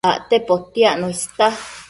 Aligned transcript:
Acte 0.11 0.39
potiacno 0.41 1.09
ista 1.13 1.51